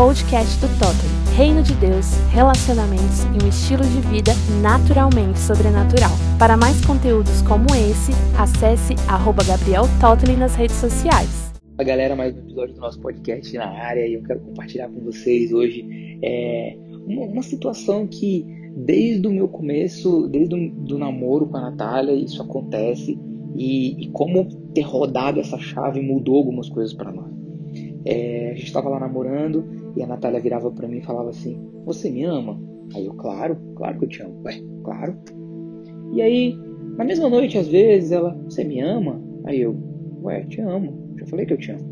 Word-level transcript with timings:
podcast 0.00 0.58
do 0.60 0.68
Totem. 0.78 1.36
Reino 1.36 1.62
de 1.62 1.74
Deus, 1.74 2.06
relacionamentos 2.32 3.24
e 3.36 3.44
um 3.44 3.46
estilo 3.46 3.82
de 3.84 4.00
vida 4.08 4.32
naturalmente 4.62 5.38
sobrenatural. 5.38 6.12
Para 6.38 6.56
mais 6.56 6.82
conteúdos 6.86 7.42
como 7.42 7.66
esse, 7.74 8.12
acesse 8.38 8.94
arroba 9.06 9.44
Gabriel 9.44 9.82
Totley 10.00 10.38
nas 10.38 10.54
redes 10.54 10.76
sociais. 10.76 11.52
Galera, 11.76 12.16
mais 12.16 12.34
um 12.34 12.38
episódio 12.38 12.76
do 12.76 12.80
nosso 12.80 12.98
podcast 12.98 13.54
na 13.58 13.68
área 13.68 14.06
e 14.06 14.14
eu 14.14 14.22
quero 14.22 14.40
compartilhar 14.40 14.88
com 14.88 15.00
vocês 15.00 15.52
hoje 15.52 15.84
é, 16.24 16.78
uma, 17.06 17.26
uma 17.26 17.42
situação 17.42 18.06
que 18.06 18.46
desde 18.74 19.28
o 19.28 19.30
meu 19.30 19.48
começo, 19.48 20.26
desde 20.28 20.54
o 20.54 20.70
do 20.76 20.98
namoro 20.98 21.46
com 21.46 21.58
a 21.58 21.70
Natália, 21.70 22.14
isso 22.14 22.40
acontece 22.40 23.18
e, 23.54 24.02
e 24.02 24.08
como 24.12 24.46
ter 24.72 24.80
rodado 24.80 25.40
essa 25.40 25.58
chave 25.58 26.00
mudou 26.00 26.36
algumas 26.36 26.70
coisas 26.70 26.94
para 26.94 27.12
nós. 27.12 27.30
É, 28.04 28.50
a 28.50 28.54
gente 28.54 28.66
estava 28.66 28.88
lá 28.88 28.98
namorando 28.98 29.64
e 29.96 30.02
a 30.02 30.06
Natália 30.06 30.40
virava 30.40 30.70
para 30.70 30.88
mim 30.88 30.98
e 30.98 31.04
falava 31.04 31.30
assim: 31.30 31.60
Você 31.84 32.10
me 32.10 32.24
ama? 32.24 32.60
Aí 32.94 33.06
eu, 33.06 33.14
claro, 33.14 33.56
claro 33.76 33.98
que 33.98 34.04
eu 34.04 34.08
te 34.08 34.22
amo. 34.22 34.42
Ué, 34.44 34.60
claro. 34.82 35.16
E 36.12 36.22
aí, 36.22 36.56
na 36.96 37.04
mesma 37.04 37.28
noite, 37.28 37.58
às 37.58 37.68
vezes, 37.68 38.10
ela: 38.10 38.34
Você 38.44 38.64
me 38.64 38.80
ama? 38.80 39.22
Aí 39.44 39.60
eu: 39.60 39.76
Ué, 40.22 40.42
te 40.44 40.60
amo. 40.60 41.14
Já 41.18 41.26
falei 41.26 41.46
que 41.46 41.52
eu 41.52 41.58
te 41.58 41.70
amo. 41.70 41.90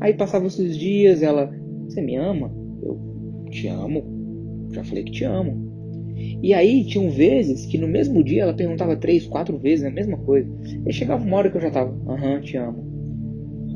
Aí 0.00 0.14
passavam 0.14 0.48
esses 0.48 0.76
dias, 0.76 1.22
ela: 1.22 1.50
Você 1.84 2.00
me 2.00 2.16
ama? 2.16 2.52
Eu: 2.82 2.98
Te 3.50 3.68
amo. 3.68 4.68
Já 4.72 4.84
falei 4.84 5.04
que 5.04 5.12
te 5.12 5.24
amo. 5.24 5.70
E 6.42 6.52
aí 6.52 6.84
tinham 6.84 7.10
vezes 7.10 7.66
que 7.66 7.78
no 7.78 7.88
mesmo 7.88 8.22
dia 8.22 8.42
ela 8.42 8.54
perguntava 8.54 8.96
três, 8.96 9.26
quatro 9.26 9.58
vezes 9.58 9.84
a 9.84 9.90
mesma 9.90 10.16
coisa. 10.18 10.50
E 10.86 10.92
chegava 10.92 11.24
uma 11.24 11.36
hora 11.36 11.50
que 11.50 11.56
eu 11.56 11.60
já 11.60 11.70
tava, 11.70 11.96
aham, 12.08 12.40
te 12.40 12.56
amo. 12.56 12.89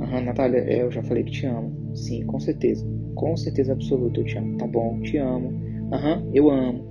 Aham, 0.01 0.23
Natália, 0.23 0.59
é, 0.59 0.83
eu 0.83 0.91
já 0.91 1.03
falei 1.03 1.23
que 1.25 1.33
te 1.33 1.47
amo. 1.47 1.95
Sim, 1.95 2.25
com 2.27 2.41
certeza. 2.41 2.87
Com 3.15 3.37
certeza 3.37 3.73
absoluta 3.73 4.21
eu 4.21 4.25
te 4.25 4.37
amo. 4.37 4.57
Tá 4.57 4.67
bom, 4.67 5.01
te 5.01 5.17
amo. 5.17 5.53
Aham, 5.93 6.31
eu 6.33 6.51
amo. 6.51 6.85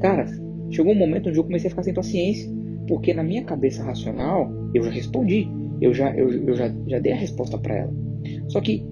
Cara, 0.00 0.26
chegou 0.70 0.92
um 0.92 0.98
momento 0.98 1.28
onde 1.28 1.38
eu 1.38 1.44
comecei 1.44 1.68
a 1.68 1.70
ficar 1.70 1.82
sem 1.82 1.94
paciência. 1.94 2.50
Porque 2.88 3.12
na 3.12 3.22
minha 3.22 3.44
cabeça 3.44 3.82
racional, 3.84 4.50
eu 4.74 4.82
já 4.82 4.90
respondi. 4.90 5.48
Eu 5.80 5.94
já, 5.94 6.14
eu, 6.16 6.30
eu 6.30 6.56
já, 6.56 6.74
já 6.86 6.98
dei 6.98 7.12
a 7.12 7.16
resposta 7.16 7.56
para 7.58 7.76
ela. 7.76 7.92
Só 8.48 8.60
que 8.60 8.84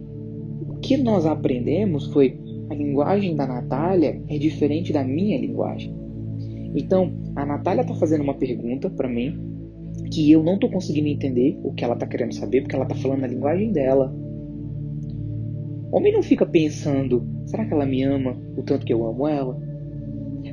o 0.69 0.75
que 0.77 0.97
nós 0.97 1.27
aprendemos 1.27 2.07
foi 2.13 2.39
a 2.71 2.75
linguagem 2.75 3.35
da 3.35 3.47
Natália 3.47 4.21
é 4.29 4.39
diferente 4.39 4.93
da 4.93 5.03
minha 5.03 5.39
linguagem. 5.39 5.95
Então, 6.75 7.13
a 7.35 7.45
Natália 7.47 7.83
está 7.83 7.95
fazendo 7.95 8.23
uma 8.23 8.35
pergunta 8.35 8.91
para 8.91 9.09
mim 9.09 9.56
que 10.11 10.31
eu 10.31 10.43
não 10.43 10.55
estou 10.55 10.71
conseguindo 10.71 11.09
entender 11.09 11.59
o 11.63 11.73
que 11.73 11.85
ela 11.85 11.95
está 11.95 12.07
querendo 12.07 12.35
saber, 12.35 12.63
porque 12.63 12.75
ela 12.75 12.85
está 12.85 12.95
falando 12.95 13.21
na 13.21 13.27
linguagem 13.27 13.73
dela. 13.73 14.15
Homem 15.91 16.13
não 16.13 16.23
fica 16.23 16.45
pensando, 16.45 17.27
será 17.47 17.65
que 17.65 17.73
ela 17.73 17.87
me 17.87 18.03
ama 18.03 18.37
o 18.57 18.63
tanto 18.63 18.85
que 18.85 18.93
eu 18.93 19.07
amo 19.07 19.27
ela? 19.27 19.59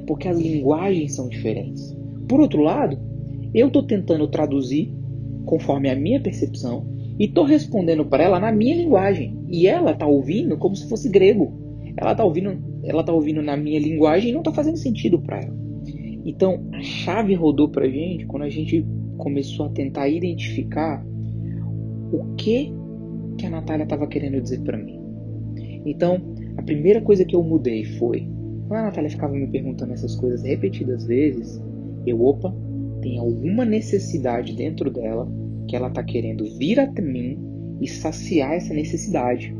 Porque 0.08 0.28
as 0.28 0.40
linguagens 0.40 1.16
são 1.16 1.30
diferentes. 1.30 1.96
Por 2.28 2.40
outro 2.40 2.62
lado, 2.62 2.98
eu 3.54 3.68
estou 3.68 3.84
tentando 3.84 4.28
traduzir 4.28 4.94
conforme 5.46 5.90
a 5.90 5.96
minha 5.96 6.22
percepção 6.22 6.88
e 7.20 7.26
estou 7.26 7.44
respondendo 7.44 8.06
para 8.06 8.24
ela 8.24 8.40
na 8.40 8.52
minha 8.52 8.76
linguagem. 8.76 9.38
E 9.50 9.68
ela 9.68 9.92
está 9.92 10.06
ouvindo 10.06 10.58
como 10.58 10.76
se 10.76 10.90
fosse 10.90 11.10
grego. 11.10 11.54
Ela 11.96 12.14
está 12.14 12.24
ouvindo, 12.24 12.58
ela 12.84 13.04
tá 13.04 13.14
ouvindo 13.14 13.42
na 13.42 13.56
minha 13.56 13.80
linguagem 13.80 14.30
e 14.30 14.34
não 14.34 14.42
está 14.42 14.52
fazendo 14.52 14.78
sentido 14.78 15.20
para 15.20 15.42
ela. 15.42 15.56
Então, 16.26 16.66
a 16.72 16.82
chave 16.82 17.34
rodou 17.36 17.70
pra 17.70 17.88
gente 17.88 18.26
quando 18.26 18.44
a 18.44 18.50
gente 18.50 18.86
começou 19.18 19.68
a 19.68 19.70
tentar 19.70 20.08
identificar 20.08 21.04
o 22.12 22.36
que 22.36 22.74
que 23.38 23.46
a 23.46 23.50
Natália 23.50 23.84
estava 23.84 24.08
querendo 24.08 24.40
dizer 24.42 24.62
para 24.62 24.78
mim. 24.78 25.00
Então, 25.86 26.22
a 26.58 26.62
primeira 26.62 27.02
coisa 27.02 27.26
que 27.26 27.36
eu 27.36 27.44
mudei 27.44 27.84
foi, 27.84 28.28
quando 28.68 28.82
a 28.82 28.84
Natália 28.84 29.10
ficava 29.10 29.34
me 29.34 29.48
perguntando 29.48 29.94
essas 29.94 30.16
coisas 30.16 30.44
repetidas 30.44 31.06
vezes, 31.06 31.62
eu, 32.06 32.22
opa, 32.24 32.54
tem 33.02 33.18
alguma 33.18 33.66
necessidade 33.66 34.56
dentro 34.56 34.90
dela 34.90 35.28
que 35.68 35.76
ela 35.76 35.88
está 35.88 36.04
querendo 36.04 36.46
vir 36.58 36.80
até 36.80 37.02
mim 37.02 37.38
e 37.82 37.88
saciar 37.88 38.54
essa 38.54 38.74
necessidade. 38.74 39.56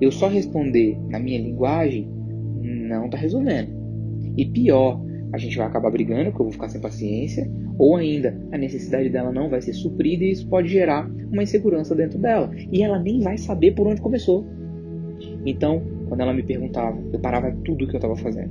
Eu 0.00 0.12
só 0.12 0.28
responder 0.28 0.98
na 1.08 1.18
minha 1.18 1.40
linguagem 1.40 2.08
não 2.62 3.06
está 3.06 3.18
resolvendo. 3.18 3.70
E 4.36 4.46
pior, 4.46 5.00
a 5.32 5.38
gente 5.38 5.56
vai 5.56 5.66
acabar 5.66 5.90
brigando, 5.90 6.30
porque 6.30 6.40
eu 6.40 6.46
vou 6.46 6.52
ficar 6.52 6.68
sem 6.68 6.80
paciência, 6.80 7.50
ou 7.78 7.96
ainda 7.96 8.36
a 8.50 8.58
necessidade 8.58 9.08
dela 9.08 9.32
não 9.32 9.48
vai 9.48 9.62
ser 9.62 9.72
suprida 9.72 10.24
e 10.24 10.32
isso 10.32 10.48
pode 10.48 10.68
gerar 10.68 11.08
uma 11.32 11.42
insegurança 11.42 11.94
dentro 11.94 12.18
dela. 12.18 12.50
E 12.72 12.82
ela 12.82 12.98
nem 12.98 13.20
vai 13.20 13.38
saber 13.38 13.72
por 13.72 13.86
onde 13.86 14.00
começou. 14.00 14.44
Então, 15.46 15.82
quando 16.08 16.20
ela 16.20 16.34
me 16.34 16.42
perguntava, 16.42 16.98
eu 17.12 17.20
parava 17.20 17.52
tudo 17.64 17.84
o 17.84 17.88
que 17.88 17.94
eu 17.94 17.98
estava 17.98 18.16
fazendo. 18.16 18.50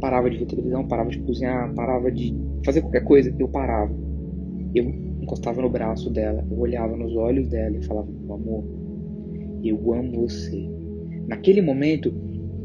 Parava 0.00 0.28
de 0.28 0.38
ver 0.38 0.46
televisão, 0.46 0.86
parava 0.86 1.10
de 1.10 1.18
cozinhar, 1.20 1.72
parava 1.74 2.10
de 2.10 2.36
fazer 2.64 2.80
qualquer 2.80 3.04
coisa, 3.04 3.34
eu 3.38 3.48
parava. 3.48 3.94
Eu 4.74 4.84
encostava 5.20 5.62
no 5.62 5.70
braço 5.70 6.10
dela, 6.10 6.44
eu 6.50 6.58
olhava 6.58 6.96
nos 6.96 7.14
olhos 7.16 7.48
dela 7.48 7.76
e 7.76 7.84
falava: 7.84 8.08
Meu 8.10 8.34
amor, 8.34 8.64
eu 9.62 9.94
amo 9.94 10.22
você. 10.22 10.68
Naquele 11.26 11.60
momento, 11.60 12.12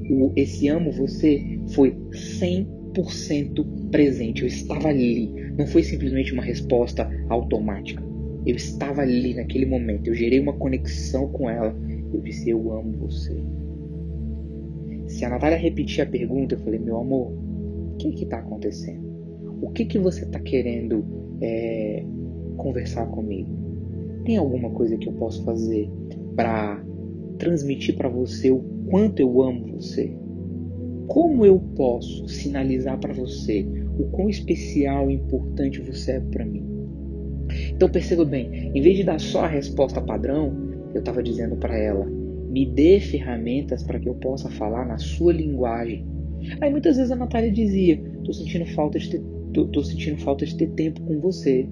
o, 0.09 0.31
esse 0.35 0.67
amo 0.67 0.91
você 0.91 1.59
foi 1.73 1.95
100 2.11 2.67
100% 2.93 3.89
presente. 3.89 4.41
Eu 4.41 4.47
estava 4.47 4.89
ali. 4.89 5.31
Não 5.57 5.65
foi 5.67 5.83
simplesmente 5.83 6.33
uma 6.33 6.43
resposta 6.43 7.09
automática. 7.29 8.03
Eu 8.45 8.55
estava 8.55 9.01
ali 9.01 9.33
naquele 9.33 9.65
momento. 9.65 10.07
Eu 10.07 10.15
gerei 10.15 10.39
uma 10.39 10.53
conexão 10.53 11.29
com 11.29 11.49
ela. 11.49 11.75
Eu 12.13 12.21
disse: 12.21 12.49
Eu 12.49 12.71
amo 12.71 12.93
você. 12.99 13.35
Se 15.07 15.25
a 15.25 15.29
Natália 15.29 15.57
repetir 15.57 16.03
a 16.03 16.05
pergunta, 16.05 16.55
eu 16.55 16.59
falei: 16.59 16.79
Meu 16.79 16.97
amor, 16.99 17.31
o 17.31 17.97
que 17.97 18.23
está 18.23 18.39
acontecendo? 18.39 19.03
O 19.61 19.69
que, 19.71 19.85
que 19.85 19.97
você 19.97 20.25
está 20.25 20.39
querendo 20.39 21.05
é, 21.41 22.03
conversar 22.57 23.05
comigo? 23.07 23.49
Tem 24.25 24.37
alguma 24.37 24.69
coisa 24.71 24.97
que 24.97 25.07
eu 25.07 25.13
posso 25.13 25.43
fazer 25.43 25.89
para 26.35 26.83
transmitir 27.37 27.95
para 27.95 28.09
você 28.09 28.51
o 28.51 28.59
quanto 28.89 29.19
eu 29.19 29.41
amo 29.41 29.73
você? 29.73 30.13
Como 31.07 31.45
eu 31.45 31.59
posso 31.75 32.27
sinalizar 32.27 32.99
para 32.99 33.13
você 33.13 33.65
o 33.99 34.05
quão 34.05 34.29
especial 34.29 35.09
e 35.09 35.15
importante 35.15 35.81
você 35.81 36.13
é 36.13 36.19
para 36.19 36.45
mim? 36.45 36.65
Então 37.75 37.89
perceba 37.89 38.25
bem, 38.25 38.71
em 38.73 38.81
vez 38.81 38.97
de 38.97 39.03
dar 39.03 39.19
só 39.19 39.43
a 39.43 39.47
resposta 39.47 40.01
padrão, 40.01 40.55
eu 40.93 40.99
estava 40.99 41.21
dizendo 41.21 41.55
para 41.57 41.77
ela: 41.77 42.05
me 42.05 42.65
dê 42.65 42.99
ferramentas 42.99 43.83
para 43.83 43.99
que 43.99 44.07
eu 44.07 44.15
possa 44.15 44.49
falar 44.49 44.85
na 44.85 44.97
sua 44.97 45.33
linguagem. 45.33 46.05
Aí 46.61 46.69
muitas 46.69 46.97
vezes 46.97 47.11
a 47.11 47.15
Natália 47.15 47.51
dizia: 47.51 48.01
tô 48.23 48.33
sentindo 48.33 48.65
falta 48.67 48.99
de 48.99 49.09
ter, 49.09 49.21
tô, 49.53 49.65
tô 49.67 49.83
sentindo 49.83 50.17
falta 50.21 50.45
de 50.45 50.55
ter 50.55 50.69
tempo 50.71 51.01
com 51.01 51.19
você. 51.19 51.67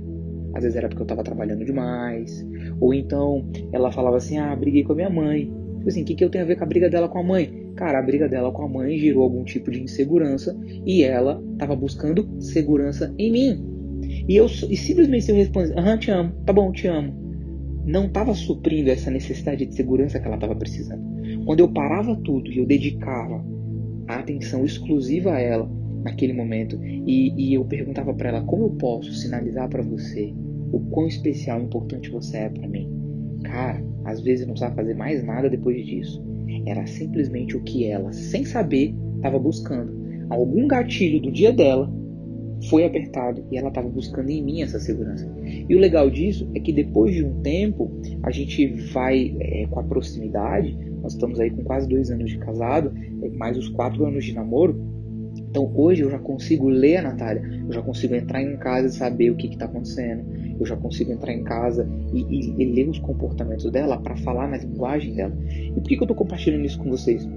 Às 0.53 0.63
vezes 0.63 0.75
era 0.75 0.89
porque 0.89 1.01
eu 1.01 1.05
estava 1.05 1.23
trabalhando 1.23 1.63
demais. 1.63 2.45
Ou 2.79 2.93
então 2.93 3.45
ela 3.71 3.91
falava 3.91 4.17
assim: 4.17 4.37
ah, 4.37 4.55
briguei 4.55 4.83
com 4.83 4.93
a 4.93 4.95
minha 4.95 5.09
mãe. 5.09 5.51
Tipo 5.81 5.89
assim, 5.89 6.03
o 6.03 6.05
que, 6.05 6.13
que 6.13 6.23
eu 6.23 6.29
tenho 6.29 6.43
a 6.43 6.47
ver 6.47 6.57
com 6.57 6.63
a 6.63 6.67
briga 6.67 6.87
dela 6.87 7.09
com 7.09 7.17
a 7.17 7.23
mãe? 7.23 7.71
Cara, 7.75 7.97
a 7.97 8.01
briga 8.03 8.29
dela 8.29 8.51
com 8.51 8.61
a 8.61 8.67
mãe 8.69 8.99
gerou 8.99 9.23
algum 9.23 9.43
tipo 9.43 9.71
de 9.71 9.81
insegurança 9.81 10.55
e 10.85 11.01
ela 11.01 11.43
estava 11.53 11.75
buscando 11.75 12.29
segurança 12.39 13.11
em 13.17 13.31
mim. 13.31 13.65
E 14.29 14.35
eu 14.35 14.45
e 14.45 14.77
simplesmente 14.77 15.27
eu 15.27 15.35
respondesse, 15.35 15.73
aham, 15.73 15.97
te 15.97 16.11
amo, 16.11 16.33
tá 16.45 16.53
bom, 16.53 16.71
te 16.71 16.85
amo, 16.85 17.11
não 17.83 18.05
estava 18.05 18.35
suprindo 18.35 18.91
essa 18.91 19.09
necessidade 19.09 19.65
de 19.65 19.73
segurança 19.73 20.19
que 20.19 20.27
ela 20.27 20.35
estava 20.35 20.55
precisando. 20.55 21.01
Quando 21.45 21.61
eu 21.61 21.67
parava 21.67 22.15
tudo 22.15 22.51
e 22.51 22.59
eu 22.59 22.65
dedicava 22.67 23.43
a 24.07 24.19
atenção 24.19 24.63
exclusiva 24.63 25.33
a 25.33 25.39
ela 25.39 25.67
naquele 26.03 26.33
momento 26.33 26.79
e, 26.83 27.33
e 27.35 27.55
eu 27.55 27.65
perguntava 27.65 28.13
para 28.13 28.29
ela 28.29 28.41
como 28.43 28.65
eu 28.65 28.69
posso 28.71 29.11
sinalizar 29.13 29.67
para 29.67 29.81
você 29.81 30.31
o 30.71 30.79
quão 30.91 31.07
especial 31.07 31.59
e 31.59 31.63
importante 31.63 32.11
você 32.11 32.37
é 32.37 32.49
para 32.49 32.67
mim, 32.67 32.87
cara, 33.43 33.83
às 34.05 34.21
vezes 34.21 34.45
não 34.45 34.53
precisava 34.53 34.75
fazer 34.75 34.93
mais 34.95 35.23
nada 35.23 35.49
depois 35.49 35.85
disso. 35.85 36.23
Era 36.65 36.85
simplesmente 36.85 37.55
o 37.55 37.61
que 37.61 37.85
ela, 37.85 38.11
sem 38.11 38.45
saber, 38.45 38.93
estava 39.15 39.39
buscando. 39.39 39.91
Algum 40.29 40.67
gatilho 40.67 41.21
do 41.21 41.31
dia 41.31 41.51
dela 41.51 41.91
foi 42.69 42.85
apertado 42.85 43.43
e 43.51 43.57
ela 43.57 43.69
estava 43.69 43.89
buscando 43.89 44.29
em 44.29 44.43
mim 44.43 44.61
essa 44.61 44.79
segurança. 44.79 45.29
E 45.45 45.75
o 45.75 45.79
legal 45.79 46.09
disso 46.09 46.49
é 46.53 46.59
que 46.59 46.71
depois 46.71 47.15
de 47.15 47.23
um 47.23 47.41
tempo, 47.41 47.91
a 48.23 48.31
gente 48.31 48.67
vai 48.91 49.35
é, 49.39 49.65
com 49.67 49.79
a 49.79 49.83
proximidade, 49.83 50.77
nós 51.01 51.13
estamos 51.13 51.39
aí 51.39 51.49
com 51.49 51.63
quase 51.63 51.87
dois 51.87 52.11
anos 52.11 52.29
de 52.29 52.37
casado, 52.37 52.93
é, 53.23 53.29
mais 53.29 53.57
os 53.57 53.69
quatro 53.69 54.05
anos 54.05 54.23
de 54.23 54.33
namoro. 54.33 54.79
Então 55.51 55.69
hoje 55.75 56.01
eu 56.01 56.09
já 56.09 56.17
consigo 56.17 56.69
ler 56.69 56.97
a 56.97 57.01
Natália, 57.01 57.43
eu 57.67 57.73
já 57.73 57.81
consigo 57.81 58.15
entrar 58.15 58.41
em 58.41 58.55
casa 58.55 58.87
e 58.87 58.91
saber 58.91 59.31
o 59.31 59.35
que 59.35 59.47
está 59.47 59.65
acontecendo, 59.65 60.23
eu 60.57 60.65
já 60.65 60.77
consigo 60.77 61.11
entrar 61.11 61.33
em 61.33 61.43
casa 61.43 61.87
e, 62.13 62.21
e, 62.21 62.55
e 62.57 62.65
ler 62.65 62.87
os 62.87 62.99
comportamentos 62.99 63.69
dela 63.69 63.97
para 63.97 64.15
falar 64.15 64.47
na 64.47 64.57
linguagem 64.57 65.13
dela. 65.13 65.37
E 65.49 65.73
por 65.73 65.83
que, 65.83 65.97
que 65.97 66.01
eu 66.01 66.05
estou 66.05 66.15
compartilhando 66.15 66.65
isso 66.65 66.79
com 66.79 66.89
vocês? 66.89 67.27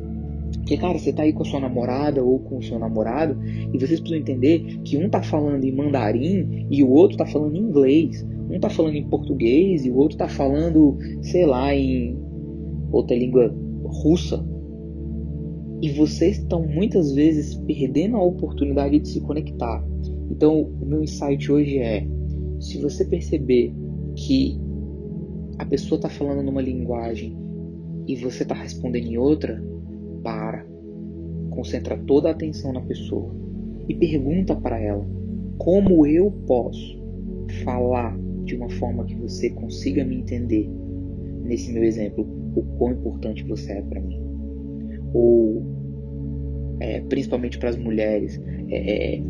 Porque, 0.58 0.76
cara, 0.76 0.96
você 0.96 1.12
tá 1.12 1.25
aí 1.25 1.32
com 1.32 1.43
a 1.43 1.46
sua 1.46 1.58
namorada 1.58 2.22
ou 2.22 2.38
com 2.38 2.58
o 2.58 2.62
seu 2.62 2.78
namorado 2.78 3.37
e 3.44 3.76
vocês 3.76 3.99
precisam 3.99 4.19
entender 4.19 4.60
que 4.84 4.96
um 4.96 5.10
tá 5.10 5.20
falando 5.20 5.64
em 5.64 5.72
mandarim 5.72 6.69
e 6.70 6.84
o 6.84 6.90
outro 6.90 7.17
tá 7.17 7.26
falando 7.26 7.56
em 7.56 7.60
inglês. 7.60 8.25
Um 8.49 8.60
tá 8.60 8.70
falando 8.70 8.94
em 8.94 9.05
português 9.08 9.84
e 9.84 9.90
o 9.90 9.96
outro 9.96 10.17
tá 10.17 10.28
falando, 10.28 10.96
sei 11.20 11.44
lá, 11.44 11.75
em 11.75 12.17
outra 12.93 13.17
língua 13.17 13.52
russa. 13.84 14.54
E 15.84 15.90
vocês 15.90 16.38
estão 16.38 16.66
muitas 16.66 17.12
vezes 17.12 17.56
perdendo 17.56 18.16
a 18.16 18.22
oportunidade 18.22 18.98
de 19.00 19.06
se 19.06 19.20
conectar. 19.20 19.84
Então, 20.31 20.62
o 20.62 20.86
meu 20.86 21.02
insight 21.02 21.52
hoje 21.52 21.76
é: 21.76 22.08
se 22.58 22.81
você 22.81 23.04
perceber 23.04 23.70
que 24.16 24.58
a 25.58 25.66
pessoa 25.66 25.98
está 25.98 26.08
falando 26.08 26.42
numa 26.42 26.62
linguagem 26.62 27.36
e 28.08 28.16
você 28.16 28.44
está 28.44 28.54
respondendo 28.54 29.08
em 29.08 29.19
outra, 29.19 29.62
para, 30.22 30.66
concentra 31.50 31.98
toda 31.98 32.31
a 32.31 32.32
atenção 32.32 32.72
na 32.72 32.81
pessoa 32.81 33.36
e 33.86 33.94
pergunta 33.94 34.56
para 34.56 34.81
ela 34.81 35.06
como 35.58 36.06
eu 36.06 36.31
posso 36.46 36.98
falar 37.62 38.19
de 38.44 38.56
uma 38.56 38.70
forma 38.70 39.04
que 39.04 39.16
você 39.16 39.50
consiga 39.50 40.02
me 40.02 40.16
entender. 40.16 40.66
Nesse 41.42 41.70
meu 41.75 41.84
exemplo, 41.84 42.26
o 42.56 42.62
quão 42.78 42.92
importante 42.92 43.44
você 43.44 43.72
é 43.72 43.82
para 43.82 44.00
mim. 44.00 44.33
Ou, 45.14 45.62
é, 46.81 47.00
principalmente 47.02 47.58
para 47.58 47.70
as 47.70 47.76
mulheres, 47.76 48.40
é, 48.69 49.16
é, 49.16 49.22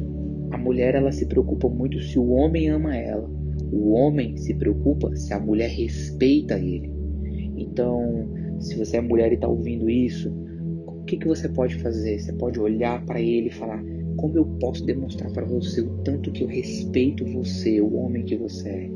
a 0.50 0.58
mulher 0.58 0.94
ela 0.94 1.12
se 1.12 1.26
preocupa 1.26 1.68
muito 1.68 2.00
se 2.00 2.18
o 2.18 2.30
homem 2.30 2.68
ama 2.68 2.96
ela. 2.96 3.30
O 3.72 3.92
homem 3.92 4.36
se 4.36 4.54
preocupa 4.54 5.14
se 5.14 5.32
a 5.32 5.38
mulher 5.38 5.68
respeita 5.68 6.58
ele. 6.58 6.92
Então, 7.56 8.28
se 8.58 8.76
você 8.76 8.96
é 8.96 9.00
mulher 9.00 9.30
e 9.32 9.34
está 9.34 9.46
ouvindo 9.46 9.90
isso, 9.90 10.32
o 10.86 11.04
que, 11.04 11.16
que 11.16 11.28
você 11.28 11.48
pode 11.48 11.76
fazer? 11.76 12.18
Você 12.18 12.32
pode 12.32 12.58
olhar 12.58 13.04
para 13.04 13.20
ele 13.20 13.48
e 13.48 13.52
falar: 13.52 13.82
como 14.16 14.36
eu 14.38 14.44
posso 14.60 14.84
demonstrar 14.84 15.30
para 15.32 15.44
você 15.44 15.80
o 15.80 15.98
tanto 15.98 16.32
que 16.32 16.42
eu 16.42 16.48
respeito 16.48 17.24
você, 17.26 17.80
o 17.80 17.94
homem 17.96 18.24
que 18.24 18.36
você 18.36 18.68
é? 18.68 18.90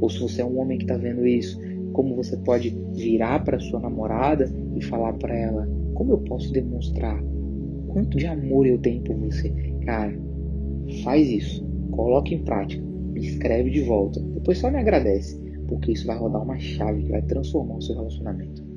Ou 0.00 0.10
se 0.10 0.20
você 0.20 0.42
é 0.42 0.44
um 0.44 0.58
homem 0.58 0.78
que 0.78 0.84
está 0.84 0.96
vendo 0.96 1.26
isso, 1.26 1.58
como 1.92 2.16
você 2.16 2.36
pode 2.38 2.76
virar 2.94 3.44
para 3.44 3.60
sua 3.60 3.80
namorada 3.80 4.52
e 4.76 4.82
falar 4.82 5.12
para 5.14 5.34
ela: 5.36 5.68
como 6.02 6.14
eu 6.14 6.18
posso 6.18 6.52
demonstrar 6.52 7.22
quanto 7.86 8.18
de 8.18 8.26
amor 8.26 8.66
eu 8.66 8.76
tenho 8.78 9.04
por 9.04 9.14
você? 9.18 9.50
Cara, 9.84 10.12
faz 11.04 11.28
isso, 11.30 11.64
coloque 11.92 12.34
em 12.34 12.42
prática, 12.42 12.84
me 12.84 13.20
escreve 13.20 13.70
de 13.70 13.82
volta, 13.82 14.20
depois 14.34 14.58
só 14.58 14.68
me 14.68 14.78
agradece, 14.78 15.40
porque 15.68 15.92
isso 15.92 16.04
vai 16.04 16.18
rodar 16.18 16.42
uma 16.42 16.58
chave 16.58 17.04
que 17.04 17.10
vai 17.12 17.22
transformar 17.22 17.76
o 17.76 17.82
seu 17.82 17.94
relacionamento. 17.94 18.71